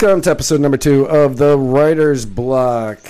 [0.00, 3.00] Welcome to episode number two of the Writer's Block.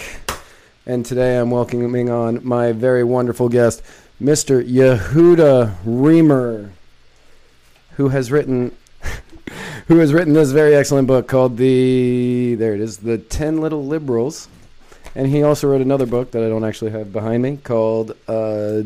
[0.85, 3.81] And today I'm welcoming on my very wonderful guest,
[4.21, 4.69] Mr.
[4.69, 6.71] Yehuda Remer,
[7.93, 8.75] who has written
[9.87, 13.87] who has written this very excellent book called the there it is, The Ten Little
[13.87, 14.49] Liberals.
[15.15, 18.83] And he also wrote another book that I don't actually have behind me called uh,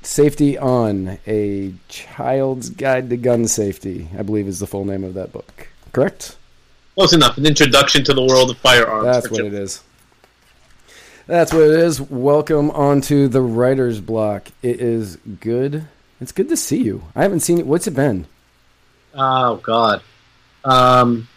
[0.00, 5.12] Safety On, a child's guide to gun safety, I believe is the full name of
[5.12, 5.68] that book.
[5.92, 6.38] Correct?
[6.94, 7.38] Close enough.
[7.38, 9.04] An introduction to the world of firearms.
[9.04, 9.82] That's what it is.
[11.26, 12.00] That's what it is.
[12.00, 14.48] Welcome onto the writer's block.
[14.62, 15.86] It is good.
[16.20, 17.04] It's good to see you.
[17.16, 17.64] I haven't seen you.
[17.64, 18.26] What's it been?
[19.14, 20.02] Oh God.
[20.64, 21.28] Um,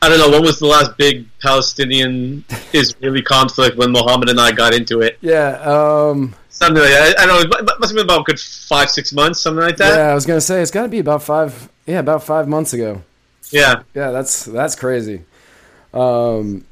[0.00, 0.30] I don't know.
[0.30, 5.18] When was the last big Palestinian-Israeli conflict when Mohammed and I got into it?
[5.20, 7.18] Yeah, um, Something like that.
[7.20, 7.58] I don't know.
[7.58, 9.96] It must have been about a good five, six months, something like that.
[9.96, 10.10] yeah.
[10.10, 11.68] I was gonna say it's got to be about five.
[11.86, 13.02] Yeah, about five months ago.
[13.52, 13.82] Yeah.
[13.94, 15.24] Yeah, that's that's crazy.
[15.94, 16.64] Um,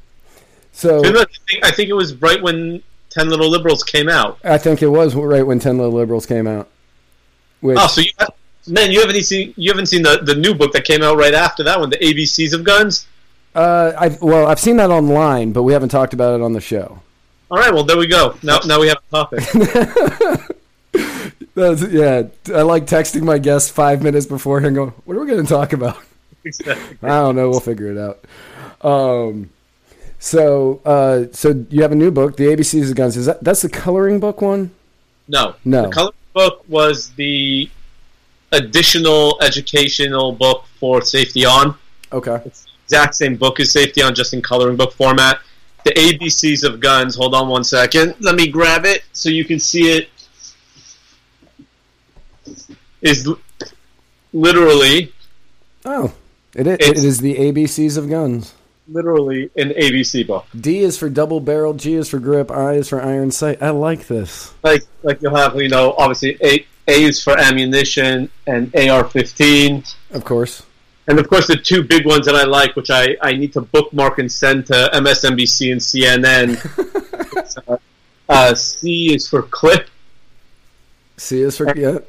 [0.71, 4.37] so I think, I think it was right when Ten Little Liberals came out.
[4.43, 6.69] I think it was right when Ten Little Liberals came out.
[7.61, 8.11] Which, Oh, so you,
[8.67, 11.33] man, you haven't seen you haven't seen the, the new book that came out right
[11.33, 13.07] after that one, the ABCs of Guns.
[13.55, 16.61] uh, I well, I've seen that online, but we haven't talked about it on the
[16.61, 17.01] show.
[17.49, 18.37] All right, well there we go.
[18.43, 19.43] Now now we have a topic.
[21.55, 25.27] That's, yeah, I like texting my guests five minutes before and go, "What are we
[25.27, 25.97] going to talk about?"
[26.47, 26.97] Exactly.
[27.03, 27.49] I don't know.
[27.49, 28.23] We'll figure it out.
[28.85, 29.49] Um,
[30.19, 33.17] so, uh, so you have a new book, the ABCs of Guns.
[33.17, 34.71] Is that that's the coloring book one?
[35.27, 35.55] No.
[35.65, 35.83] No.
[35.83, 37.69] The coloring book was the
[38.51, 41.75] additional educational book for Safety On.
[42.11, 42.41] Okay.
[42.85, 45.39] Exact same book as Safety On, just in coloring book format.
[45.83, 47.15] The ABCs of Guns.
[47.15, 48.15] Hold on one second.
[48.19, 50.09] Let me grab it so you can see it.
[53.01, 53.29] Is
[54.33, 55.13] literally,
[55.85, 56.13] Oh,
[56.57, 58.53] it is, it It's- the ABCs of Guns.
[58.89, 60.45] literally an ABC book.
[60.59, 61.73] D is for double barrel.
[61.73, 62.49] G is for grip.
[62.51, 63.61] I is for iron sight.
[63.61, 64.53] I like this.
[64.63, 69.93] Like, like you'll have, you know, obviously A, A is for ammunition and AR-15.
[70.11, 70.63] Of course.
[71.09, 73.61] And of course, the two big ones that I like, which I, I need to
[73.61, 76.57] bookmark and send to MSNBC and CNN.
[77.67, 77.77] Uh,
[78.29, 79.87] uh, C is for clip,
[81.15, 81.99] C is for yeah.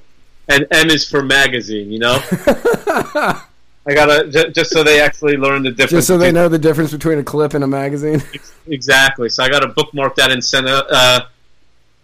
[0.48, 1.92] and M is for magazine.
[1.92, 2.18] You know,
[3.88, 5.92] I gotta j- just so they actually learn the difference.
[5.92, 8.22] Just so they know the difference between a clip and a magazine.
[8.66, 9.30] exactly.
[9.30, 11.20] So I gotta bookmark that and send a, uh,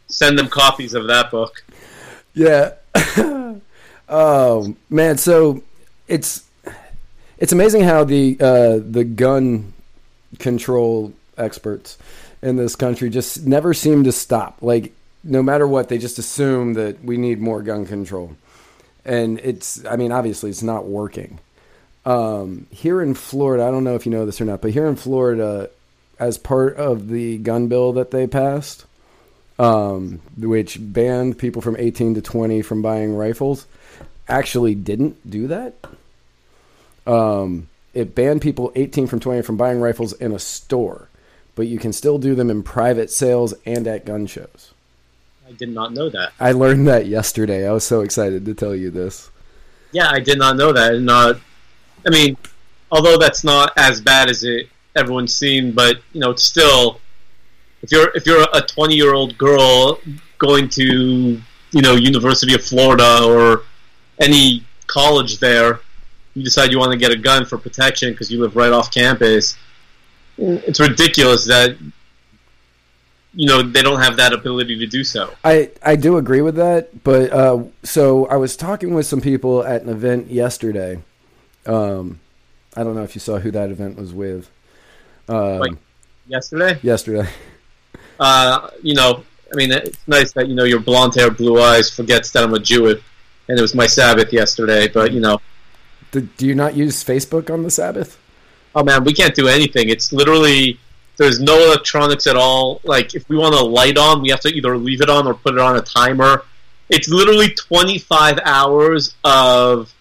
[0.08, 1.62] send them copies of that book.
[2.32, 2.72] Yeah.
[4.08, 5.62] oh man, so
[6.08, 6.44] it's
[7.36, 9.74] it's amazing how the uh, the gun
[10.38, 11.98] control experts
[12.40, 14.56] in this country just never seem to stop.
[14.62, 18.36] Like no matter what, they just assume that we need more gun control,
[19.04, 21.40] and it's I mean obviously it's not working.
[22.06, 24.86] Um, here in Florida, I don't know if you know this or not, but here
[24.86, 25.70] in Florida,
[26.18, 28.84] as part of the gun bill that they passed,
[29.58, 33.66] um, which banned people from 18 to 20 from buying rifles,
[34.28, 35.74] actually didn't do that.
[37.06, 41.08] Um, it banned people 18 from 20 from buying rifles in a store,
[41.54, 44.72] but you can still do them in private sales and at gun shows.
[45.46, 46.32] I did not know that.
[46.40, 47.68] I learned that yesterday.
[47.68, 49.30] I was so excited to tell you this.
[49.92, 50.94] Yeah, I did not know that.
[50.94, 51.34] And uh,
[52.06, 52.36] I mean,
[52.90, 57.00] although that's not as bad as it everyone's seen, but you know, it's still
[57.82, 60.00] if you're if you're a 20 year old girl
[60.38, 61.40] going to
[61.70, 63.62] you know University of Florida or
[64.20, 65.80] any college there,
[66.34, 68.90] you decide you want to get a gun for protection because you live right off
[68.90, 69.56] campus.
[70.36, 71.76] It's ridiculous that
[73.34, 75.34] you know they don't have that ability to do so.
[75.44, 79.64] I, I do agree with that, but uh, so I was talking with some people
[79.64, 81.02] at an event yesterday.
[81.66, 82.20] Um,
[82.76, 84.50] I don't know if you saw who that event was with.
[85.28, 85.72] Um, Like-
[86.26, 87.28] Yesterday, yesterday.
[88.18, 89.22] uh, you know,
[89.52, 92.54] I mean, it's nice that you know your blonde hair, blue eyes forgets that I'm
[92.54, 94.88] a Jew, and it was my Sabbath yesterday.
[94.88, 95.38] But you know,
[96.12, 98.18] Do, do you not use Facebook on the Sabbath?
[98.74, 99.90] oh man, we can't do anything.
[99.90, 100.80] It's literally
[101.18, 102.80] there's no electronics at all.
[102.84, 105.34] Like if we want a light on, we have to either leave it on or
[105.34, 106.42] put it on a timer.
[106.88, 109.92] It's literally 25 hours of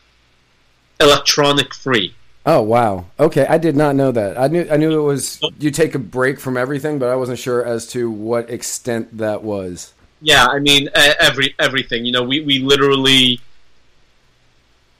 [0.99, 2.15] electronic free.
[2.45, 3.05] Oh wow.
[3.19, 4.37] Okay, I did not know that.
[4.37, 7.39] I knew I knew it was you take a break from everything, but I wasn't
[7.39, 9.93] sure as to what extent that was.
[10.19, 12.05] Yeah, I mean every everything.
[12.05, 13.39] You know, we we literally,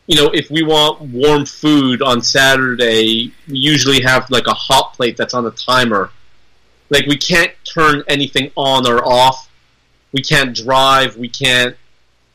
[0.07, 4.93] you know, if we want warm food on Saturday, we usually have like a hot
[4.93, 6.11] plate that's on a timer.
[6.89, 9.49] Like we can't turn anything on or off.
[10.13, 11.17] We can't drive.
[11.17, 11.75] We can't,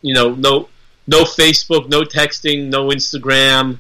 [0.02, 0.68] you know, no
[1.08, 3.78] no Facebook, no texting, no Instagram.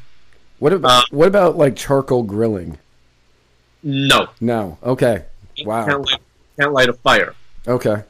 [0.58, 2.78] What about Uh, what about like charcoal grilling?
[3.82, 4.78] No, No.
[4.82, 5.24] Okay.
[5.64, 5.86] Wow.
[5.86, 6.20] can't light,
[6.58, 7.34] can't light a fire.
[7.66, 8.02] Okay.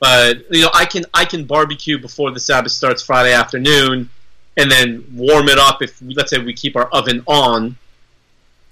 [0.00, 4.10] But you know, I can I can barbecue before the Sabbath starts Friday afternoon,
[4.56, 5.82] and then warm it up.
[5.82, 7.76] If let's say we keep our oven on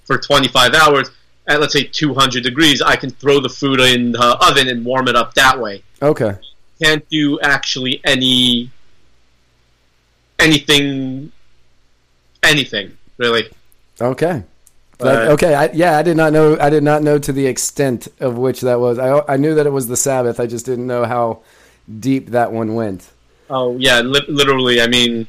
[0.05, 1.09] for 25 hours
[1.47, 5.07] at let's say 200 degrees, I can throw the food in the oven and warm
[5.07, 5.83] it up that way.
[6.01, 6.35] Okay.
[6.81, 8.69] Can't do actually any
[10.39, 11.31] anything
[12.43, 13.49] anything really.
[13.99, 14.43] Okay.
[14.99, 15.53] That- okay.
[15.53, 16.57] I, yeah, I did not know.
[16.59, 18.97] I did not know to the extent of which that was.
[18.97, 20.39] I I knew that it was the Sabbath.
[20.39, 21.41] I just didn't know how
[21.99, 23.07] deep that one went.
[23.49, 24.81] Oh yeah, li- literally.
[24.81, 25.27] I mean,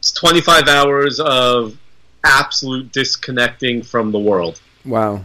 [0.00, 1.76] it's 25 hours of
[2.24, 4.60] absolute disconnecting from the world.
[4.84, 5.24] Wow.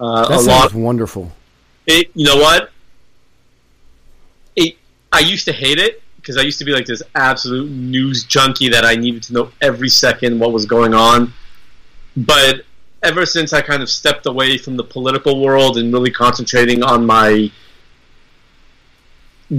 [0.00, 0.74] Uh, That a sounds lot.
[0.74, 1.32] wonderful.
[1.86, 2.70] It, you know what?
[4.56, 4.76] It.
[5.12, 8.68] I used to hate it because I used to be like this absolute news junkie
[8.68, 11.32] that I needed to know every second what was going on.
[12.18, 12.66] But
[13.02, 17.06] ever since I kind of stepped away from the political world and really concentrating on
[17.06, 17.50] my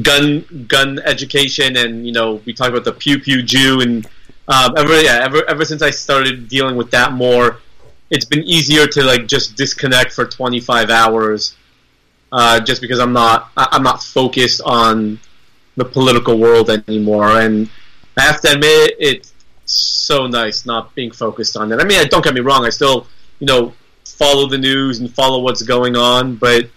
[0.03, 4.05] gun gun education and you know we talk about the pew pew Jew and
[4.47, 7.61] um, ever yeah ever ever since I started dealing with that more,
[8.11, 11.55] it's been easier to like just disconnect for 25 hours,
[12.31, 15.19] uh, just because I'm not I'm not focused on
[15.79, 17.69] the political world anymore, and
[18.17, 19.33] I have to admit it's
[19.65, 21.79] so nice not being focused on that.
[21.81, 23.07] I mean, don't get me wrong, I still
[23.39, 23.73] you know
[24.05, 26.69] follow the news and follow what's going on, but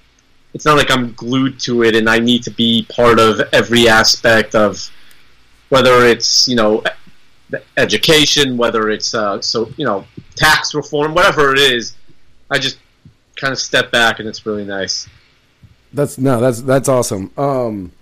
[0.55, 3.89] it's not like I'm glued to it and I need to be part of every
[3.89, 4.89] aspect of
[5.71, 6.83] whether it's you know
[7.77, 10.05] education, whether it's uh, so you know
[10.37, 11.95] tax reform, whatever it is.
[12.51, 12.79] I just
[13.37, 15.09] kind of step back and it's really nice.
[15.93, 17.33] That's no, that's that's awesome.
[17.37, 17.93] Um,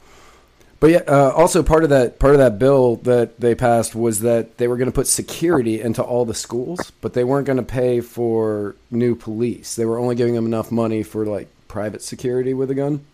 [0.81, 4.21] but yeah, uh, also part of that part of that bill that they passed was
[4.21, 7.59] that they were going to put security into all the schools, but they weren't going
[7.59, 9.77] to pay for new police.
[9.77, 13.05] They were only giving them enough money for like private security with a gun.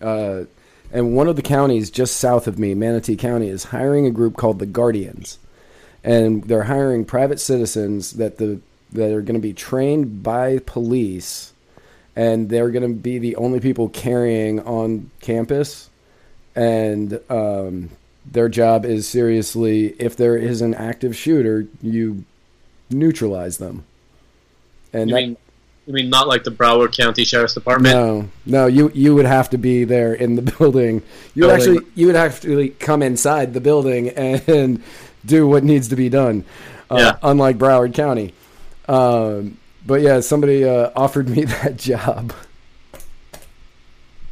[0.00, 0.44] Uh,
[0.92, 4.36] and one of the counties just south of me, Manatee County, is hiring a group
[4.36, 5.38] called the Guardians,
[6.04, 8.60] and they're hiring private citizens that the
[8.92, 11.52] that are going to be trained by police
[12.16, 15.90] and they're going to be the only people carrying on campus.
[16.56, 17.90] And um,
[18.24, 22.24] their job is seriously, if there is an active shooter, you
[22.90, 23.84] neutralize them.
[24.92, 25.36] And You that, mean
[25.86, 27.94] you mean not like the Broward County Sheriff's Department?
[27.94, 31.02] no, no, you you would have to be there in the building.
[31.34, 31.76] You would Building.
[31.76, 34.82] actually you would actually come inside the building and
[35.24, 36.44] do what needs to be done.
[36.90, 37.16] Uh, Yeah.
[37.22, 38.32] Unlike Broward County.
[38.88, 42.32] Um, but yeah, somebody uh, offered me that job.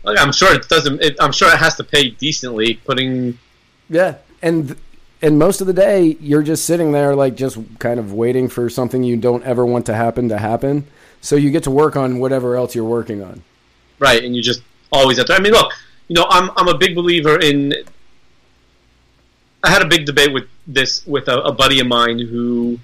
[0.07, 1.03] I'm sure it doesn't.
[1.03, 2.75] It, I'm sure it has to pay decently.
[2.85, 3.39] Putting
[3.89, 4.77] Yeah, and
[5.23, 8.69] and most of the day you're just sitting there like just kind of waiting for
[8.69, 10.87] something you don't ever want to happen to happen.
[11.21, 13.43] So you get to work on whatever else you're working on.
[13.99, 15.35] right, and you just always have to.
[15.35, 15.73] I mean, look,
[16.09, 17.75] you know, I'm I'm a big believer in.
[19.63, 22.79] I had a big debate with this with a, a buddy of mine who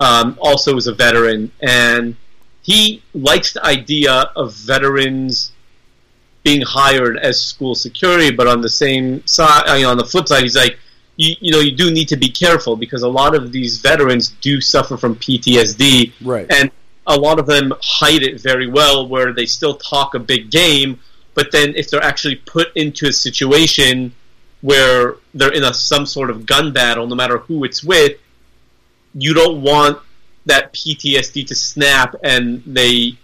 [0.00, 2.16] um, also is a veteran, and
[2.62, 5.52] he likes the idea of veterans
[6.46, 10.28] being hired as school security, but on the same side, I mean, on the flip
[10.28, 10.78] side, he's like,
[11.16, 14.28] you, you know, you do need to be careful because a lot of these veterans
[14.40, 16.46] do suffer from PTSD, Right.
[16.48, 16.70] and
[17.08, 21.00] a lot of them hide it very well, where they still talk a big game,
[21.34, 24.12] but then if they're actually put into a situation
[24.60, 28.18] where they're in a some sort of gun battle, no matter who it's with,
[29.14, 29.98] you don't want
[30.44, 33.18] that PTSD to snap and they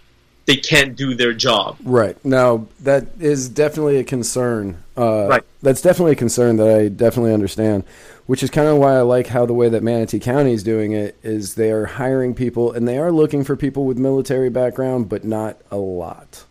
[0.45, 1.77] they can't do their job.
[1.83, 2.17] Right.
[2.25, 4.83] Now that is definitely a concern.
[4.97, 5.43] Uh, Right.
[5.61, 7.83] That's definitely a concern that I definitely understand.
[8.25, 10.93] Which is kind of why I like how the way that Manatee County is doing
[10.93, 15.09] it is they are hiring people and they are looking for people with military background,
[15.09, 16.45] but not a lot.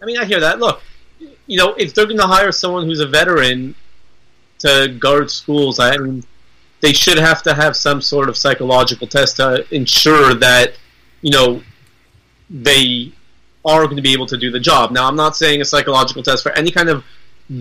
[0.00, 0.60] I mean, I hear that.
[0.60, 0.82] Look,
[1.46, 3.74] you know, if they're going to hire someone who's a veteran
[4.60, 6.24] to guard schools, I mean,
[6.80, 10.74] they should have to have some sort of psychological test to ensure that,
[11.20, 11.62] you know,
[12.50, 13.12] they
[13.64, 14.90] are going to be able to do the job.
[14.90, 17.04] Now, I'm not saying a psychological test for any kind of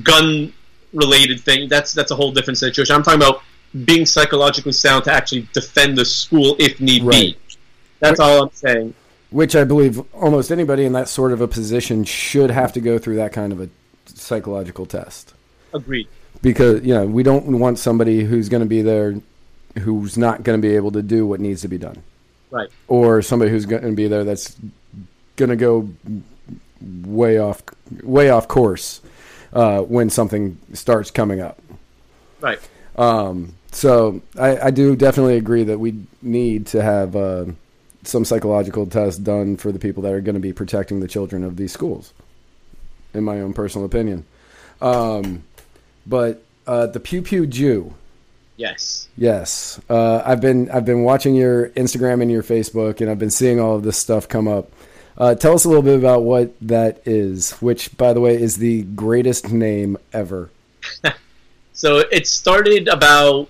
[0.04, 0.54] gun
[0.94, 1.70] related thing.
[1.70, 2.96] That's that's a whole different situation.
[2.96, 3.42] I'm talking about
[3.86, 7.36] being psychologically sound to actually defend the school if need Right.
[7.36, 7.58] be.
[8.00, 8.94] That's all I'm saying.
[9.32, 13.00] Which I believe almost anybody in that sort of a position should have to go
[13.00, 13.70] through that kind of a
[14.06, 15.34] psychological test.
[15.74, 16.08] Agreed.
[16.42, 19.16] Because, you know, we don't want somebody who's going to be there
[19.80, 22.04] who's not going to be able to do what needs to be done.
[22.53, 22.69] Right.
[22.88, 24.55] Or somebody who's going to be there that's
[25.38, 25.89] going to go
[27.03, 27.63] way off
[28.03, 29.01] way off course
[29.53, 31.60] uh, when something starts coming up.
[32.41, 32.60] Right.
[32.95, 37.45] Um, so I, I do definitely agree that we need to have uh,
[38.03, 41.43] some psychological tests done for the people that are going to be protecting the children
[41.43, 42.13] of these schools.
[43.15, 44.25] In my own personal opinion,
[44.79, 45.43] um,
[46.05, 47.95] but uh, the Pew Pew Jew.
[48.55, 49.07] Yes.
[49.17, 53.31] Yes, uh, I've been I've been watching your Instagram and your Facebook, and I've been
[53.31, 54.72] seeing all of this stuff come up.
[55.17, 58.57] Uh, tell us a little bit about what that is, which, by the way, is
[58.57, 60.50] the greatest name ever.
[61.74, 63.50] so it started about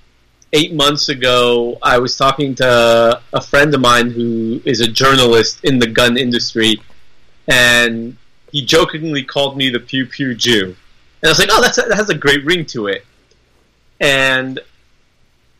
[0.51, 1.77] eight months ago.
[1.81, 6.17] I was talking to a friend of mine who is a journalist in the gun
[6.17, 6.81] industry,
[7.47, 8.17] and
[8.51, 10.75] he jokingly called me the Pew Pew Jew.
[11.21, 13.05] And I was like, oh, that's, that has a great ring to it.
[14.01, 14.59] And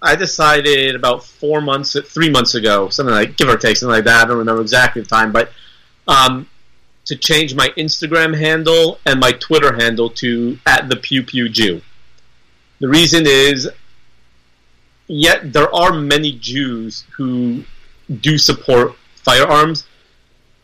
[0.03, 4.03] I decided about four months, three months ago, something like, give or take, something like
[4.03, 4.25] that.
[4.25, 5.51] I don't remember exactly the time, but
[6.09, 6.49] um,
[7.05, 11.81] to change my Instagram handle and my Twitter handle to at the Pew Pew Jew.
[12.79, 13.69] The reason is,
[15.07, 17.63] yet there are many Jews who
[18.21, 19.85] do support firearms.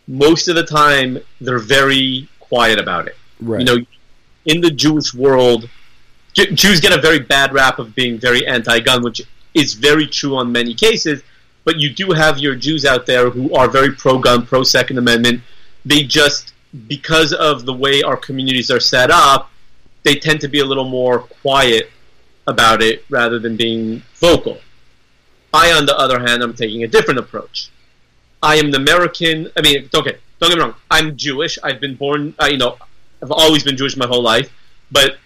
[0.05, 3.15] Most of the time, they're very quiet about it.
[3.39, 3.61] Right.
[3.61, 3.85] You know,
[4.45, 5.69] in the Jewish world,
[6.47, 9.21] Jews get a very bad rap of being very anti-gun, which
[9.53, 11.23] is very true on many cases.
[11.65, 15.41] But you do have your Jews out there who are very pro-gun, pro-Second Amendment.
[15.85, 16.53] They just,
[16.87, 19.51] because of the way our communities are set up,
[20.03, 21.91] they tend to be a little more quiet
[22.47, 24.59] about it rather than being vocal.
[25.53, 27.69] I, on the other hand, I'm taking a different approach.
[28.41, 29.51] I am an American.
[29.57, 30.75] I mean, okay, don't get me wrong.
[30.89, 31.59] I'm Jewish.
[31.63, 32.33] I've been born.
[32.41, 32.77] You know,
[33.21, 34.49] I've always been Jewish my whole life.
[34.91, 35.17] But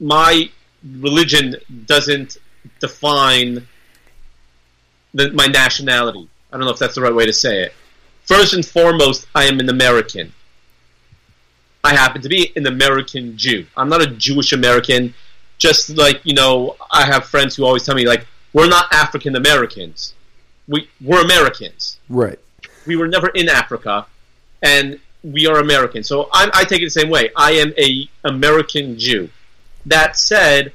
[0.00, 0.50] my
[0.98, 2.38] religion doesn't
[2.80, 3.66] define
[5.14, 6.28] the, my nationality.
[6.52, 7.74] I don't know if that's the right way to say it.
[8.24, 10.32] First and foremost, I am an American.
[11.82, 13.66] I happen to be an American Jew.
[13.76, 15.14] I'm not a Jewish American.
[15.58, 19.36] Just like you know, I have friends who always tell me like, "We're not African
[19.36, 20.14] Americans.
[20.68, 21.98] We we're Americans.
[22.08, 22.38] Right.
[22.86, 24.06] We were never in Africa,
[24.62, 27.30] and we are American." So I'm, I take it the same way.
[27.36, 29.28] I am a American Jew.
[29.86, 30.72] That said,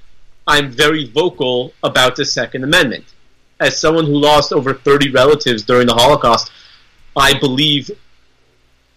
[0.47, 3.05] I'm very vocal about the Second Amendment.
[3.59, 6.51] As someone who lost over 30 relatives during the Holocaust,
[7.15, 7.89] I believe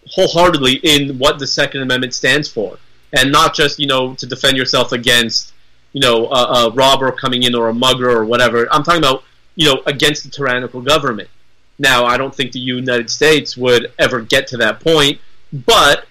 [0.07, 2.77] wholeheartedly in what the Second Amendment stands for,
[3.13, 5.53] and not just you know to defend yourself against
[5.93, 8.67] you know a, a robber coming in or a mugger or whatever.
[8.71, 9.23] I'm talking about
[9.55, 11.29] you know against the tyrannical government.
[11.81, 15.19] Now, I don't think the United States would ever get to that point,
[15.53, 16.05] but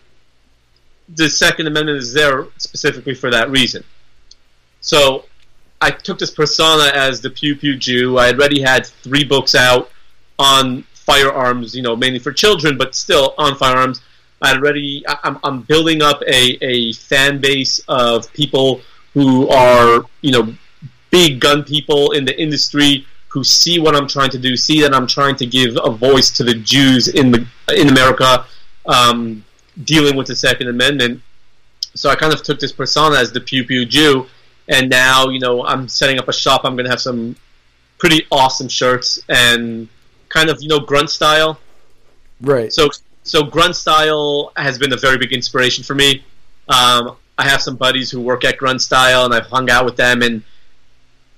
[1.14, 3.82] the Second Amendment is there specifically for that reason.
[4.80, 5.24] So
[5.80, 8.18] I took this persona as the Pew Pew Jew.
[8.18, 9.90] I already had three books out
[10.38, 14.02] on firearms, you know, mainly for children, but still on firearms.
[14.42, 18.82] I already, I'm, I'm building up a, a fan base of people
[19.14, 20.54] who are, you know,
[21.10, 24.94] big gun people in the industry who see what I'm trying to do, see that
[24.94, 28.46] I'm trying to give a voice to the Jews in the in America,
[28.86, 29.44] um,
[29.84, 31.22] dealing with the Second Amendment.
[31.94, 34.26] So I kind of took this persona as the Pew Pew Jew,
[34.68, 36.62] and now you know I'm setting up a shop.
[36.64, 37.36] I'm going to have some
[37.98, 39.88] pretty awesome shirts and
[40.28, 41.58] kind of you know grunt style.
[42.40, 42.72] Right.
[42.72, 42.88] So
[43.24, 46.24] so grunt style has been a very big inspiration for me.
[46.68, 49.96] Um, I have some buddies who work at grunt style, and I've hung out with
[49.96, 50.42] them and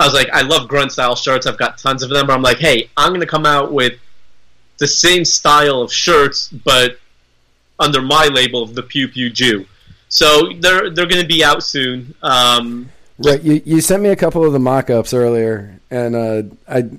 [0.00, 1.46] I was like, I love grunt style shirts.
[1.46, 2.26] I've got tons of them.
[2.26, 4.00] But I'm like, hey, I'm going to come out with
[4.78, 6.98] the same style of shirts, but
[7.80, 9.66] under my label of the Pew Pew Jew.
[10.08, 12.14] So they're they're going to be out soon.
[12.22, 13.42] Um, right.
[13.42, 16.90] You you sent me a couple of the mock-ups earlier, and uh, I.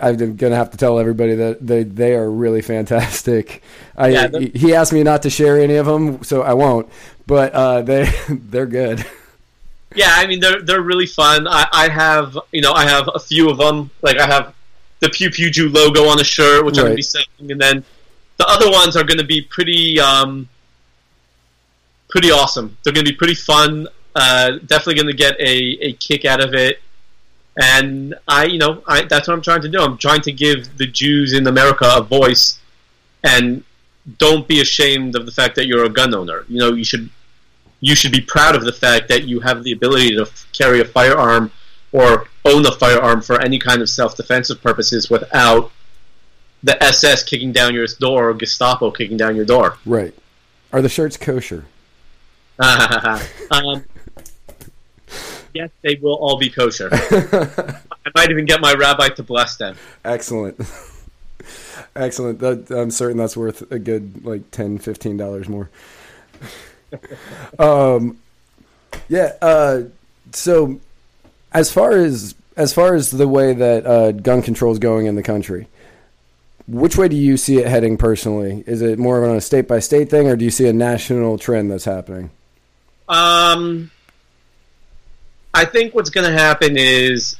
[0.00, 3.64] I'm gonna have to tell everybody that they they are really fantastic.
[3.96, 6.88] I Yeah, he asked me not to share any of them, so I won't.
[7.26, 9.04] But uh, they they're good.
[9.96, 11.48] yeah, I mean they're they're really fun.
[11.48, 13.90] I, I have you know I have a few of them.
[14.00, 14.54] Like I have
[15.00, 17.84] the Pew Pew Jew logo on the shirt, which I'm gonna be selling, and then
[18.38, 20.48] the other ones are gonna be pretty um,
[22.08, 22.76] pretty awesome.
[22.82, 23.88] They're gonna be pretty fun.
[24.14, 26.80] Uh, definitely gonna get a, a kick out of it.
[27.60, 29.80] And I, you know, I, that's what I'm trying to do.
[29.80, 32.60] I'm trying to give the Jews in America a voice,
[33.24, 33.64] and
[34.18, 36.44] don't be ashamed of the fact that you're a gun owner.
[36.48, 37.10] You know, you should
[37.80, 40.84] you should be proud of the fact that you have the ability to carry a
[40.84, 41.50] firearm
[41.92, 45.70] or own a firearm for any kind of self-defensive purposes without
[46.62, 49.78] the SS kicking down your door or Gestapo kicking down your door.
[49.86, 50.14] Right.
[50.72, 51.64] Are the shirts kosher?
[52.58, 53.84] um,
[55.54, 56.88] yes, they will all be kosher.
[56.92, 59.76] I might even get my rabbi to bless them.
[60.04, 60.60] Excellent.
[61.96, 62.40] Excellent.
[62.40, 64.78] That, I'm certain that's worth a good like 10
[65.16, 65.70] dollars more.
[67.58, 68.18] um,
[69.08, 69.34] yeah.
[69.40, 69.82] Uh,
[70.32, 70.80] so,
[71.52, 75.14] as far as as far as the way that uh, gun control is going in
[75.14, 75.68] the country,
[76.68, 78.62] which way do you see it heading personally?
[78.66, 81.38] Is it more of a state by state thing, or do you see a national
[81.38, 82.30] trend that's happening?
[83.08, 83.90] Um,
[85.54, 87.36] I think what's going to happen is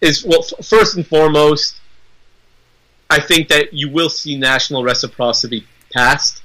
[0.00, 1.78] is well, first and foremost,
[3.10, 6.42] I think that you will see national reciprocity passed.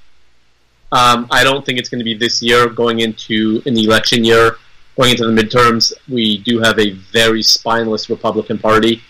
[0.92, 2.68] Um, I don't think it's going to be this year.
[2.68, 4.58] Going into an election year,
[4.98, 9.02] going into the midterms, we do have a very spineless Republican Party,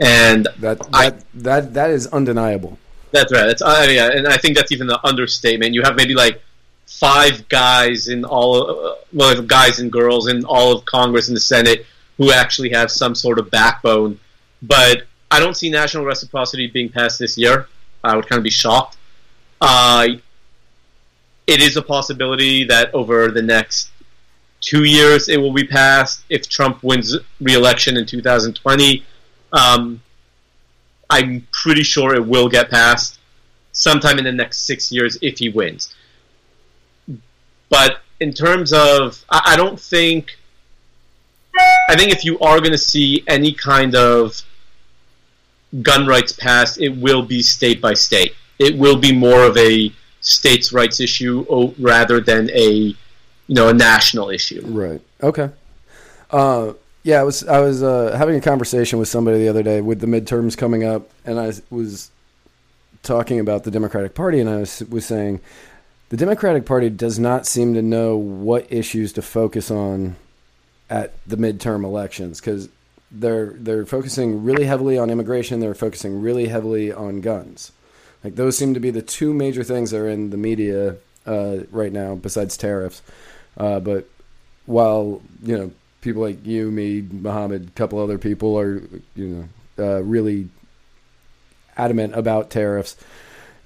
[0.00, 2.78] and That that I- that that is undeniable.
[3.12, 3.46] that's right.
[3.46, 5.74] That's uh, yeah, and I think that's even an understatement.
[5.74, 6.42] You have maybe like
[6.86, 11.40] five guys in all, uh, well, guys and girls in all of Congress and the
[11.40, 11.86] Senate
[12.18, 14.18] who actually have some sort of backbone.
[14.62, 17.68] But I don't see national reciprocity being passed this year.
[18.04, 18.96] I would kind of be shocked.
[19.60, 20.06] Uh,
[21.46, 23.90] it is a possibility that over the next
[24.60, 29.04] two years it will be passed if Trump wins re-election in 2020.
[29.54, 30.02] Um,
[31.08, 33.18] I'm pretty sure it will get passed
[33.72, 35.94] sometime in the next six years if he wins.
[37.70, 40.36] But in terms of, I, I don't think.
[41.88, 44.42] I think if you are going to see any kind of
[45.82, 48.34] gun rights passed, it will be state by state.
[48.58, 51.44] It will be more of a states' rights issue
[51.78, 52.96] rather than a, you
[53.48, 54.62] know, a national issue.
[54.64, 55.00] Right.
[55.22, 55.50] Okay.
[56.30, 56.72] Uh,
[57.04, 60.00] yeah, I was I was uh, having a conversation with somebody the other day with
[60.00, 62.10] the midterms coming up, and I was
[63.02, 65.40] talking about the Democratic Party, and I was was saying
[66.08, 70.16] the Democratic Party does not seem to know what issues to focus on
[70.88, 72.70] at the midterm elections because
[73.10, 75.60] they're they're focusing really heavily on immigration.
[75.60, 77.70] They're focusing really heavily on guns.
[78.24, 81.58] Like those seem to be the two major things that are in the media uh,
[81.70, 83.02] right now, besides tariffs.
[83.58, 84.08] Uh, but
[84.64, 85.70] while you know
[86.04, 88.82] people like you, me, Mohammed, a couple other people are
[89.16, 90.48] you know uh, really
[91.76, 92.96] adamant about tariffs,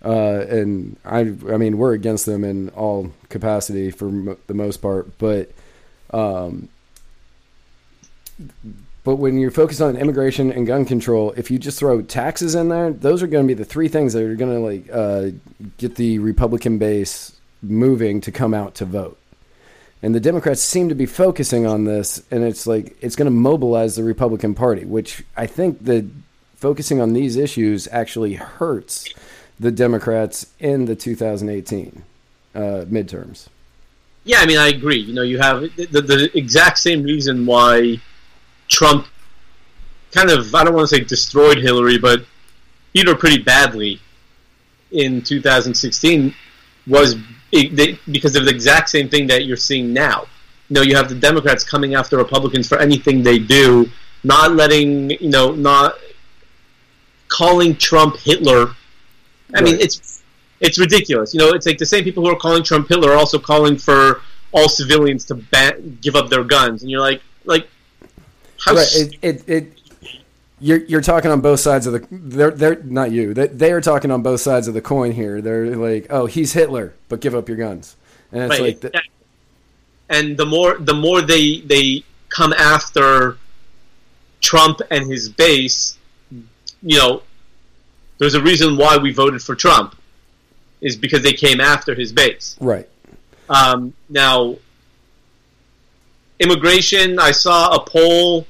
[0.04, 4.78] uh, and I I mean we're against them in all capacity for m- the most
[4.78, 5.50] part, but.
[6.10, 6.70] Um,
[9.04, 12.68] but when you're focused on immigration and gun control, if you just throw taxes in
[12.68, 15.36] there, those are going to be the three things that are going to like uh,
[15.78, 19.18] get the Republican base moving to come out to vote.
[20.02, 23.32] And the Democrats seem to be focusing on this, and it's like it's going to
[23.32, 26.08] mobilize the Republican Party, which I think that
[26.54, 29.12] focusing on these issues actually hurts
[29.58, 32.04] the Democrats in the 2018
[32.54, 33.48] uh, midterms.
[34.24, 34.98] Yeah, I mean, I agree.
[34.98, 38.00] You know, you have the, the, the exact same reason why
[38.68, 39.06] Trump
[40.12, 42.24] kind of, I don't want to say destroyed Hillary, but
[42.92, 44.00] beat her pretty badly
[44.90, 46.34] in 2016
[46.86, 47.16] was
[47.52, 50.26] it, they, because of the exact same thing that you're seeing now.
[50.68, 53.88] You know, you have the Democrats coming after Republicans for anything they do,
[54.22, 55.94] not letting, you know, not
[57.28, 58.74] calling Trump Hitler.
[59.54, 60.22] I mean, it's
[60.60, 61.32] it's ridiculous.
[61.32, 63.76] You know, it's like the same people who are calling Trump Hitler are also calling
[63.78, 67.68] for all civilians to ban- give up their guns, and you're like, like,
[68.60, 68.88] how right.
[68.94, 69.77] It, it, it,
[70.60, 72.06] you're you're talking on both sides of the.
[72.10, 73.34] They're they're not you.
[73.34, 75.40] They they are talking on both sides of the coin here.
[75.40, 77.96] They're like, oh, he's Hitler, but give up your guns.
[78.32, 79.02] And it's Right, like, the,
[80.08, 83.38] and the more the more they they come after
[84.40, 85.98] Trump and his base,
[86.82, 87.22] you know,
[88.18, 89.96] there's a reason why we voted for Trump,
[90.80, 92.56] is because they came after his base.
[92.60, 92.88] right.
[93.48, 94.56] Um, now,
[96.38, 97.18] immigration.
[97.18, 98.46] I saw a poll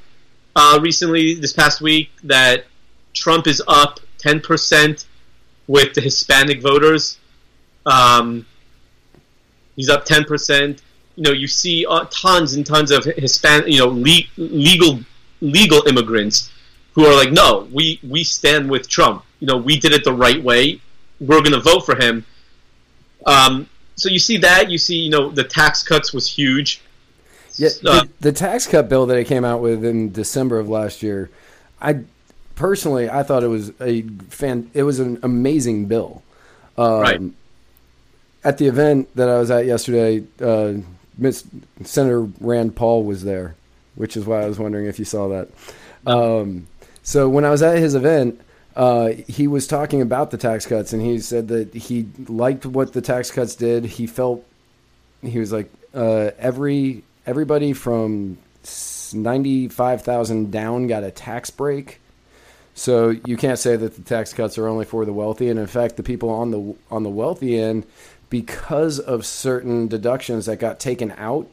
[0.58, 2.64] uh, recently this past week that
[3.14, 5.06] Trump is up ten percent
[5.68, 7.20] with the Hispanic voters.
[7.86, 8.44] Um,
[9.76, 10.82] he's up ten percent.
[11.14, 15.00] You know, you see uh, tons and tons of Hispanic, you know, le- legal
[15.40, 16.50] legal immigrants
[16.94, 19.24] who are like, no, we we stand with Trump.
[19.38, 20.80] You know, we did it the right way.
[21.20, 22.24] We're going to vote for him.
[23.26, 24.70] Um, so you see that.
[24.70, 26.80] You see, you know, the tax cuts was huge.
[27.58, 31.02] Yeah, the, the tax cut bill that it came out with in December of last
[31.02, 31.30] year,
[31.80, 32.00] I
[32.54, 34.70] personally I thought it was a fan.
[34.74, 36.22] It was an amazing bill.
[36.76, 37.20] Um, Right.
[38.44, 40.74] At the event that I was at yesterday, uh,
[41.18, 41.44] Miss
[41.82, 43.56] Senator Rand Paul was there,
[43.96, 45.48] which is why I was wondering if you saw that.
[46.06, 46.68] Um,
[47.02, 48.40] so when I was at his event,
[48.76, 52.92] uh, he was talking about the tax cuts, and he said that he liked what
[52.92, 53.84] the tax cuts did.
[53.84, 54.44] He felt
[55.20, 58.38] he was like uh, every everybody from
[59.12, 62.00] ninety five thousand down got a tax break.
[62.74, 65.66] So you can't say that the tax cuts are only for the wealthy, and in
[65.66, 67.84] fact, the people on the on the wealthy end,
[68.30, 71.48] because of certain deductions that got taken out,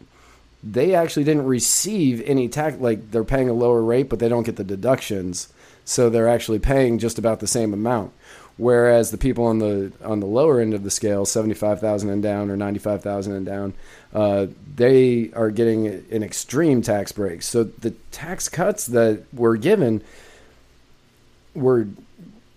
[0.64, 2.78] they actually didn't receive any tax.
[2.78, 5.52] Like they're paying a lower rate, but they don't get the deductions,
[5.84, 8.14] so they're actually paying just about the same amount.
[8.58, 12.10] Whereas the people on the on the lower end of the scale, seventy five thousand
[12.10, 13.74] and down or ninety five thousand and down,
[14.14, 17.42] uh, they are getting an extreme tax break.
[17.42, 20.02] So the tax cuts that were given
[21.54, 21.88] were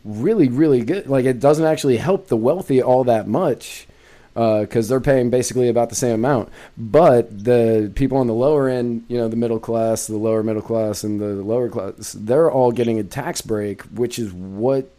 [0.04, 1.08] really really good.
[1.08, 3.88] Like it doesn't actually help the wealthy all that much
[4.34, 6.48] because uh, they're paying basically about the same amount.
[6.76, 10.62] But the people on the lower end, you know, the middle class, the lower middle
[10.62, 14.92] class, and the lower class, they're all getting a tax break, which is what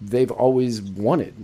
[0.00, 1.34] they've always wanted.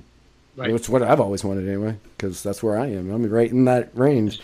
[0.57, 0.71] Right.
[0.71, 3.11] It's what I've always wanted anyway, because that's where I am.
[3.11, 4.41] I'm right in that range.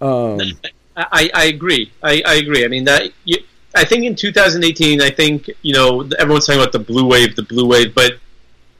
[0.00, 0.40] Um,
[0.96, 1.92] I, I agree.
[2.02, 2.64] I, I agree.
[2.64, 3.12] I mean that.
[3.24, 3.38] You,
[3.74, 7.42] I think in 2018, I think you know everyone's talking about the blue wave, the
[7.42, 8.12] blue wave, but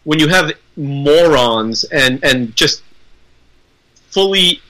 [0.05, 2.83] when you have morons and and just
[4.09, 4.62] fully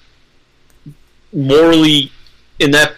[1.33, 2.11] morally
[2.59, 2.97] inept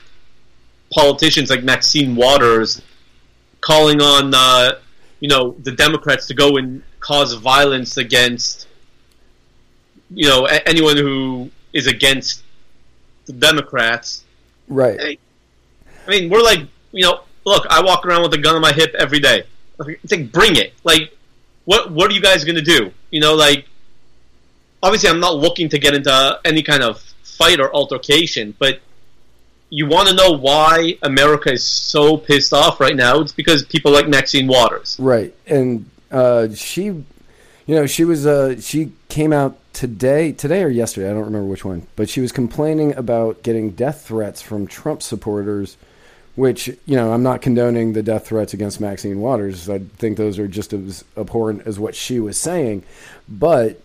[0.93, 2.81] politicians like Maxine Waters
[3.61, 4.79] calling on uh,
[5.21, 8.67] you know the Democrats to go and cause violence against
[10.11, 12.43] you know a- anyone who is against
[13.27, 14.25] the Democrats.
[14.69, 15.19] Right.
[16.07, 16.61] I mean, we're like
[16.93, 19.45] you know, look, I walk around with a gun on my hip every day.
[19.81, 20.75] It's like bring it.
[20.85, 21.17] Like,
[21.65, 22.93] what what are you guys gonna do?
[23.11, 23.67] You know, like
[24.83, 28.81] obviously I'm not looking to get into any kind of fight or altercation, but
[29.71, 33.21] you want to know why America is so pissed off right now?
[33.21, 34.97] It's because people like Maxine Waters.
[34.99, 35.35] Right.
[35.47, 37.05] And uh, she, you
[37.67, 41.65] know, she was, uh, she came out today, today or yesterday, I don't remember which
[41.65, 45.77] one, but she was complaining about getting death threats from Trump supporters,
[46.35, 49.69] which, you know, I'm not condoning the death threats against Maxine Waters.
[49.69, 52.85] I think those are just as abhorrent as what she was saying.
[53.29, 53.81] But,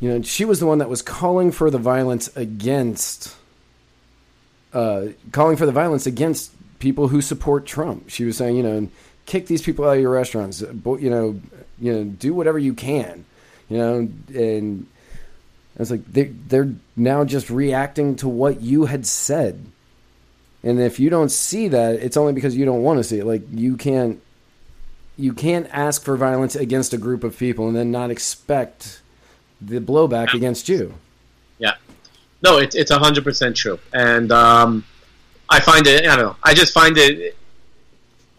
[0.00, 3.36] you know, she was the one that was calling for the violence against
[4.72, 8.10] uh, calling for the violence against people who support Trump.
[8.10, 8.88] She was saying, you know,
[9.26, 10.60] kick these people out of your restaurants.
[10.60, 11.40] You know,
[11.78, 13.24] you know, do whatever you can.
[13.68, 14.86] You know, and
[15.76, 19.64] I was like they they're now just reacting to what you had said.
[20.62, 23.26] And if you don't see that, it's only because you don't want to see it.
[23.26, 24.20] Like you can't
[25.16, 29.00] you can't ask for violence against a group of people and then not expect
[29.60, 30.94] the blowback against you.
[31.58, 31.74] Yeah.
[32.42, 34.84] No, it's it's hundred percent true, and um,
[35.48, 36.06] I find it.
[36.06, 36.36] I don't know.
[36.42, 37.36] I just find it.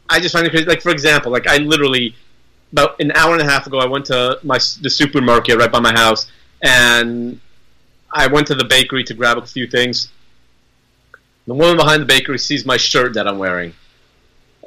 [0.09, 0.65] I just find it crazy.
[0.65, 2.15] Like for example, like I literally
[2.73, 5.79] about an hour and a half ago, I went to my the supermarket right by
[5.79, 6.29] my house,
[6.61, 7.39] and
[8.11, 10.09] I went to the bakery to grab a few things.
[11.47, 13.73] The woman behind the bakery sees my shirt that I'm wearing.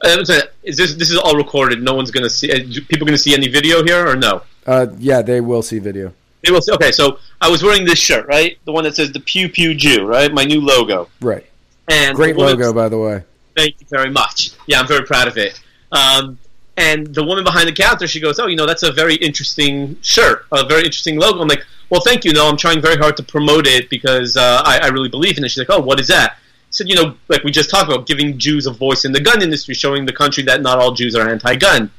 [0.02, 0.24] Uh,
[0.62, 1.82] is this this is all recorded?
[1.82, 2.48] No one's gonna see.
[2.88, 4.42] People gonna see any video here or no?
[4.66, 6.12] Uh, yeah, they will see video.
[6.52, 6.72] Will see.
[6.72, 8.58] Okay, so I was wearing this shirt, right?
[8.64, 10.32] The one that says the Pew Pew Jew, right?
[10.32, 11.08] My new logo.
[11.20, 11.46] Right.
[11.88, 13.22] And great logo, by the way.
[13.56, 14.50] Thank you very much.
[14.66, 15.60] Yeah, I'm very proud of it.
[15.92, 16.38] Um,
[16.76, 19.96] and the woman behind the counter, she goes, "Oh, you know, that's a very interesting
[20.02, 22.32] shirt, a very interesting logo." I'm like, "Well, thank you.
[22.32, 25.44] No, I'm trying very hard to promote it because uh, I, I, really believe in
[25.44, 26.38] it." She's like, "Oh, what is that?"
[26.70, 29.40] Said, "You know, like we just talked about, giving Jews a voice in the gun
[29.40, 31.90] industry, showing the country that not all Jews are anti-gun."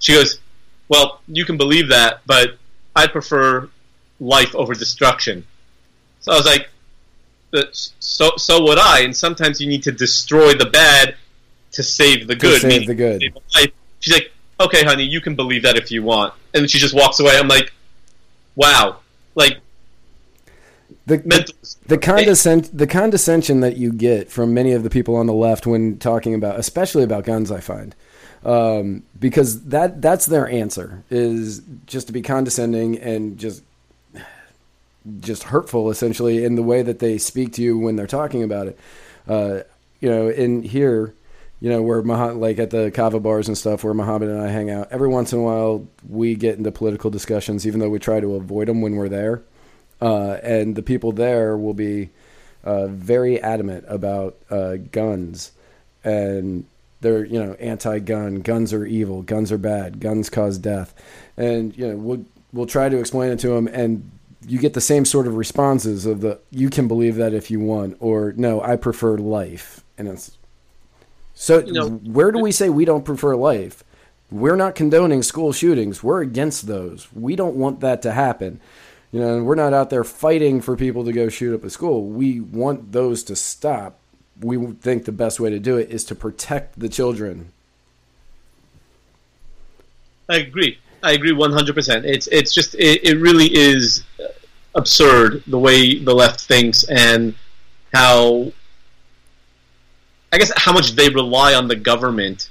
[0.00, 0.38] She goes,
[0.88, 2.58] "Well, you can believe that, but
[2.94, 3.70] I prefer
[4.20, 5.44] life over destruction.
[6.20, 6.68] So I was like,
[7.72, 9.00] so so would I.
[9.00, 11.16] And sometimes you need to destroy the bad
[11.72, 12.60] to save the to good.
[12.60, 13.22] Save the good.
[13.50, 16.34] Save She's like, okay, honey, you can believe that if you want.
[16.54, 17.36] And she just walks away.
[17.36, 17.72] I'm like,
[18.54, 19.00] wow,
[19.34, 19.58] like.
[21.06, 21.52] The, the,
[21.86, 25.64] the, condescend, the condescension that you get from many of the people on the left
[25.64, 27.94] when talking about, especially about guns, I find,
[28.44, 33.62] um, because that that's their answer is just to be condescending and just
[35.20, 38.66] just hurtful essentially in the way that they speak to you when they're talking about
[38.68, 38.78] it.
[39.28, 39.60] Uh,
[40.00, 41.14] you know, in here,
[41.60, 44.48] you know, where Mah- like at the kava bars and stuff where Muhammad and I
[44.48, 47.98] hang out, every once in a while we get into political discussions, even though we
[47.98, 49.42] try to avoid them when we're there.
[50.00, 52.10] Uh, and the people there will be
[52.62, 55.52] uh, very adamant about uh, guns.
[56.04, 56.66] And
[57.00, 58.40] they're you know anti-gun.
[58.40, 59.22] Guns are evil.
[59.22, 60.00] Guns are bad.
[60.00, 60.94] Guns cause death.
[61.36, 64.10] And you know we'll we'll try to explain it to them and
[64.46, 67.58] you get the same sort of responses of the you can believe that if you
[67.58, 69.82] want or no i prefer life.
[69.98, 70.36] And it's
[71.34, 73.84] so you know, where do we say we don't prefer life?
[74.30, 76.02] We're not condoning school shootings.
[76.02, 77.12] We're against those.
[77.12, 78.60] We don't want that to happen.
[79.12, 82.06] You know we're not out there fighting for people to go shoot up a school.
[82.06, 83.98] We want those to stop.
[84.40, 87.52] We think the best way to do it is to protect the children.
[90.28, 90.78] I agree.
[91.02, 92.04] I agree 100%.
[92.04, 94.04] It's it's just it, it really is
[94.76, 97.34] absurd the way the left thinks and
[97.92, 98.52] how
[100.32, 102.50] I guess how much they rely on the government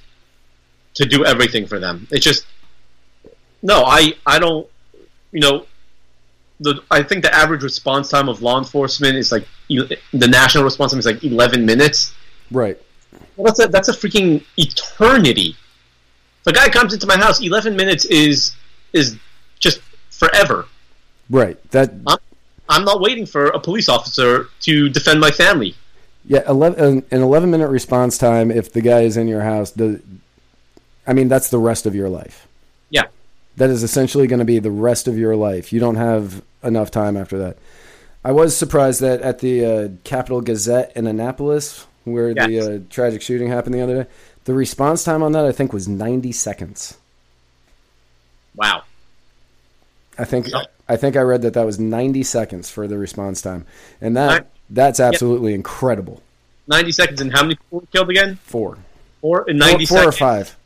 [0.95, 2.07] to do everything for them.
[2.11, 2.45] It's just
[3.61, 4.67] no, I I don't
[5.31, 5.65] you know
[6.59, 10.91] the I think the average response time of law enforcement is like the national response
[10.91, 12.13] time is like 11 minutes.
[12.51, 12.77] Right.
[13.35, 15.55] Well, that's a that's a freaking eternity.
[16.41, 18.55] If a guy comes into my house, 11 minutes is
[18.93, 19.17] is
[19.59, 20.67] just forever.
[21.29, 21.61] Right.
[21.71, 22.17] That I'm,
[22.69, 25.75] I'm not waiting for a police officer to defend my family.
[26.27, 29.71] Yeah, 11, an 11 minute response time if the guy is in your house.
[29.71, 30.01] The,
[31.05, 32.47] I mean, that's the rest of your life.
[32.89, 33.03] Yeah.
[33.57, 35.71] That is essentially going to be the rest of your life.
[35.71, 37.57] You don't have enough time after that.
[38.23, 42.47] I was surprised that at the uh, Capital Gazette in Annapolis, where yes.
[42.47, 44.09] the uh, tragic shooting happened the other day,
[44.45, 46.97] the response time on that I think was 90 seconds.
[48.55, 48.83] Wow.
[50.17, 50.47] I think
[50.87, 53.65] I think I read that that was 90 seconds for the response time,
[54.01, 56.21] and that that's absolutely incredible.
[56.67, 58.37] 90 seconds, and how many people were killed again?
[58.43, 58.77] Four.
[59.21, 60.15] Four in 90 four, four seconds.
[60.15, 60.57] or five.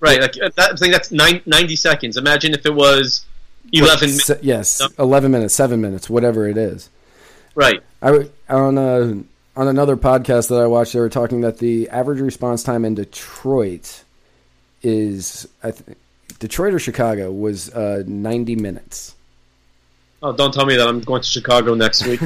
[0.00, 2.16] Right, like uh, that, I think that's nine, 90 seconds.
[2.16, 3.24] Imagine if it was
[3.72, 4.30] 11 minutes.
[4.42, 4.88] Yes, no.
[4.98, 6.90] 11 minutes, 7 minutes, whatever it is.
[7.54, 7.82] Right.
[8.00, 9.22] I on a
[9.54, 12.94] on another podcast that I watched they were talking that the average response time in
[12.94, 14.02] Detroit
[14.82, 15.96] is I th-
[16.42, 19.14] Detroit or Chicago was uh, 90 minutes.
[20.20, 22.20] Oh, don't tell me that I'm going to Chicago next week.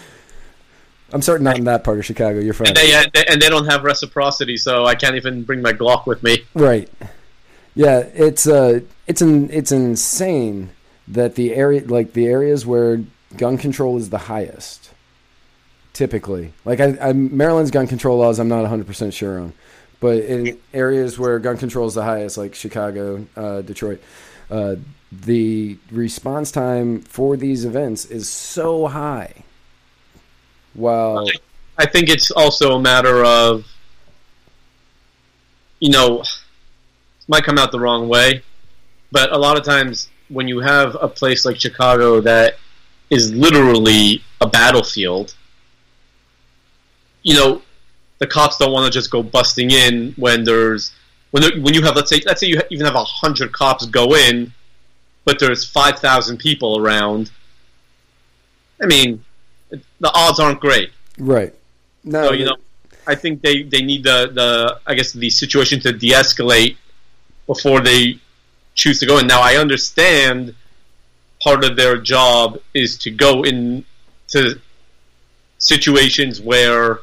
[1.12, 2.38] I'm certain not in that part of Chicago.
[2.38, 2.68] You're fine.
[2.68, 6.22] And they, and they don't have reciprocity, so I can't even bring my Glock with
[6.22, 6.44] me.
[6.54, 6.88] Right.
[7.74, 10.70] Yeah, it's uh, it's an, it's insane
[11.08, 13.02] that the area, like the areas where
[13.36, 14.92] gun control is the highest,
[15.92, 16.52] typically.
[16.64, 19.52] Like I, I Maryland's gun control laws, I'm not 100 percent sure on,
[20.00, 24.02] but in areas where gun control is the highest, like Chicago, uh, Detroit,
[24.50, 24.76] uh,
[25.10, 29.44] the response time for these events is so high.
[30.74, 31.26] Well,
[31.78, 33.64] I think it's also a matter of,
[35.80, 36.22] you know,
[37.28, 38.42] might come out the wrong way,
[39.10, 42.56] but a lot of times when you have a place like Chicago that
[43.10, 45.34] is literally a battlefield,
[47.22, 47.62] you know,
[48.18, 50.94] the cops don't want to just go busting in when there's
[51.30, 53.86] when there, when you have let's say let's say you even have a hundred cops
[53.86, 54.52] go in,
[55.24, 57.30] but there's five thousand people around.
[58.80, 59.24] I mean,
[59.70, 60.90] the odds aren't great.
[61.18, 61.54] Right.
[62.04, 62.56] No, so, you know,
[63.06, 66.76] I think they, they need the, the I guess the situation to de-escalate
[67.46, 68.18] before they
[68.74, 69.26] choose to go in.
[69.26, 70.54] Now I understand
[71.42, 74.60] part of their job is to go into
[75.58, 77.00] situations where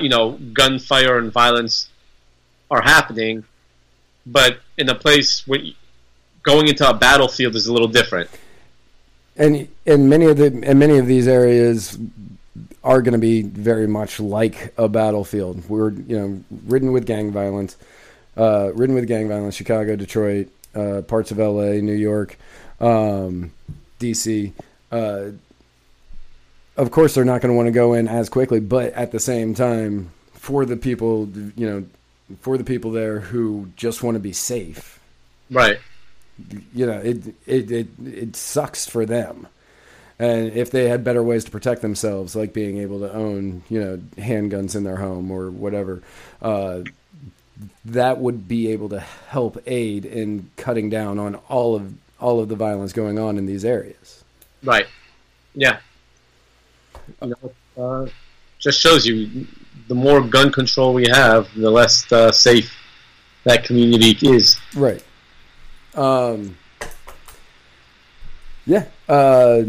[0.00, 1.88] you know gunfire and violence
[2.70, 3.44] are happening,
[4.26, 5.60] but in a place where
[6.42, 8.28] going into a battlefield is a little different
[9.36, 11.98] and in many of the in many of these areas
[12.82, 15.68] are going to be very much like a battlefield.
[15.68, 17.76] We're you know ridden with gang violence,
[18.36, 19.54] uh, ridden with gang violence.
[19.54, 22.38] Chicago, Detroit, uh, parts of L.A., New York,
[22.80, 23.52] um,
[23.98, 24.52] D.C.
[24.92, 25.30] Uh,
[26.76, 29.20] of course, they're not going to want to go in as quickly, but at the
[29.20, 31.84] same time, for the people, you know,
[32.40, 35.00] for the people there who just want to be safe,
[35.50, 35.78] right?
[36.74, 39.46] you know, it, it, it, it sucks for them.
[40.18, 43.80] And if they had better ways to protect themselves, like being able to own, you
[43.80, 46.02] know, handguns in their home or whatever,
[46.40, 46.82] uh,
[47.84, 52.48] that would be able to help aid in cutting down on all of all of
[52.48, 54.24] the violence going on in these areas.
[54.62, 54.86] Right.
[55.54, 55.80] Yeah.
[57.22, 57.34] You
[57.76, 58.08] know, uh,
[58.58, 59.46] just shows you
[59.88, 62.74] the more gun control we have, the less uh, safe
[63.44, 64.56] that community is.
[64.74, 65.02] Right.
[65.94, 66.56] Um,
[68.66, 68.86] yeah.
[69.08, 69.64] Uh,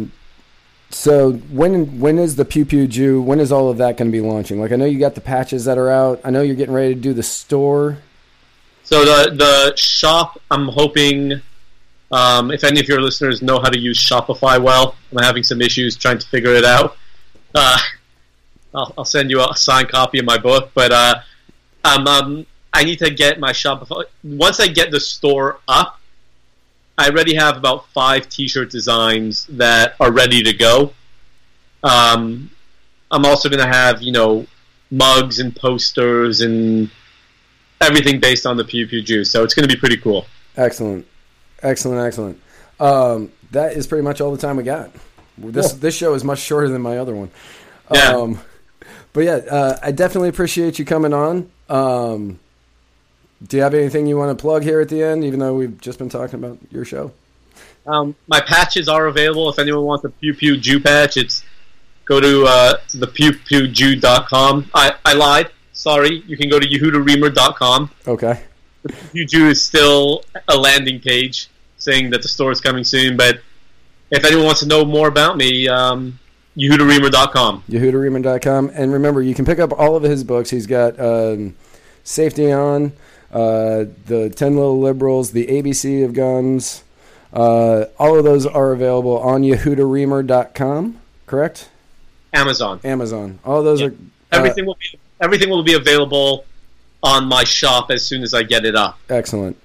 [0.89, 3.21] so when when is the Pew Pew Jew?
[3.21, 4.59] When is all of that going to be launching?
[4.59, 6.21] Like I know you got the patches that are out.
[6.23, 7.97] I know you're getting ready to do the store.
[8.83, 11.41] So the the shop, I'm hoping.
[12.11, 15.59] Um, if any of your listeners know how to use Shopify well, I'm having some
[15.59, 16.95] issues trying to figure it out.
[17.55, 17.77] Uh,
[18.73, 21.21] I'll, I'll, send you a signed copy of my book, but uh,
[21.85, 24.03] um, I need to get my Shopify.
[24.23, 25.99] Once I get the store up,
[26.97, 30.91] I already have about five T-shirt designs that are ready to go.
[31.83, 32.51] Um,
[33.11, 34.45] I'm also going to have you know
[34.91, 36.89] mugs and posters and
[37.79, 39.31] everything based on the Pew Pew Juice.
[39.31, 40.25] So it's going to be pretty cool.
[40.57, 41.05] Excellent,
[41.61, 42.41] excellent, excellent.
[42.79, 44.91] Um, that is pretty much all the time we got.
[45.37, 47.31] This this show is much shorter than my other one.
[47.93, 48.15] Yeah.
[48.15, 48.39] Um,
[49.13, 51.49] but yeah, uh, I definitely appreciate you coming on.
[51.69, 52.39] Um,
[53.45, 55.79] do you have anything you want to plug here at the end, even though we've
[55.79, 57.11] just been talking about your show?
[57.85, 59.49] Um, my patches are available.
[59.49, 61.43] If anyone wants a Pew Pew Jew patch, it's
[62.05, 64.71] go to uh, thepewpewjew.com.
[64.73, 65.51] I, I lied.
[65.73, 66.23] Sorry.
[66.27, 67.91] You can go to yehudaremer.com.
[68.07, 68.41] Okay.
[69.11, 73.17] Pew Jew is still a landing page saying that the store is coming soon.
[73.17, 73.41] But
[74.11, 76.19] if anyone wants to know more about me, um,
[76.57, 77.63] yehudaremer.com.
[77.69, 78.71] YehudaRiemann.com.
[78.73, 80.49] And remember, you can pick up all of his books.
[80.49, 81.55] He's got um,
[82.03, 82.93] Safety On,
[83.31, 86.83] uh, The 10 Little Liberals, The ABC of Guns.
[87.33, 91.69] Uh, all of those are available on YehudaRemer.com, correct?
[92.33, 92.79] Amazon.
[92.83, 93.39] Amazon.
[93.45, 93.87] All of those Yeah.
[93.87, 93.91] are.
[93.91, 96.43] uh, Everything will be everything will be available
[97.01, 98.97] on my shop as soon as I get it up.
[99.09, 99.55] Excellent.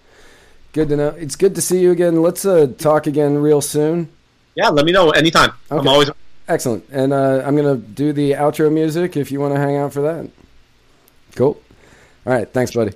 [0.72, 1.08] Good to know.
[1.18, 2.22] It's good to see you again.
[2.22, 4.08] Let's uh, talk again real soon.
[4.54, 5.52] Yeah, let me know anytime.
[5.70, 6.10] I'm always
[6.50, 6.84] Excellent.
[6.90, 9.92] And uh, I'm going to do the outro music if you want to hang out
[9.92, 10.28] for that.
[11.36, 11.60] Cool.
[12.26, 12.52] All right.
[12.52, 12.92] Thanks, buddy.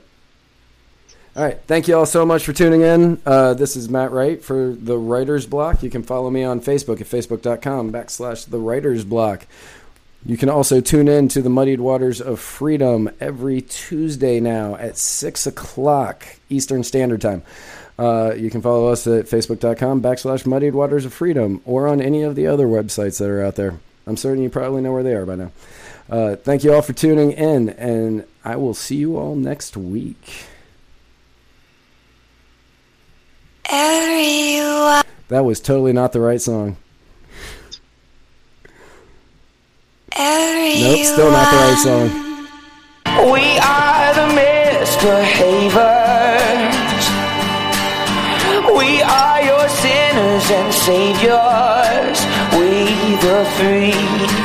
[1.36, 1.60] All right.
[1.68, 3.22] Thank you all so much for tuning in.
[3.24, 5.84] Uh, this is Matt Wright for The Writer's Block.
[5.84, 9.46] You can follow me on Facebook at facebook.com backslash The Writer's Block.
[10.26, 14.98] You can also tune in to the Muddied Waters of Freedom every Tuesday now at
[14.98, 17.42] 6 o'clock Eastern Standard Time.
[17.98, 22.22] Uh, you can follow us at facebook.com backslash Muddied Waters of Freedom or on any
[22.22, 23.78] of the other websites that are out there.
[24.06, 25.52] I'm certain you probably know where they are by now.
[26.10, 30.44] Uh, thank you all for tuning in, and I will see you all next week.
[33.70, 36.76] Everyone, That was totally not the right song.
[40.12, 40.82] everyone.
[40.82, 42.10] Nope, still not the right song.
[43.32, 46.63] We are the misbehaviors.
[50.50, 52.18] And saviors.
[52.58, 52.84] We
[53.22, 54.43] the free.